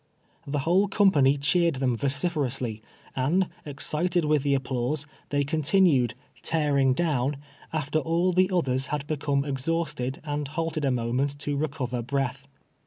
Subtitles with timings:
[0.47, 2.81] The whole company cheered them vociferously,
[3.15, 7.37] and, excited with the applause, they continued" tearing down"
[7.71, 12.47] after all the othei*s had become exhausted and halted a moment to recover breath.